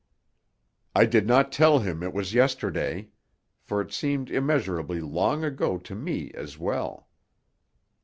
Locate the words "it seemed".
3.81-4.31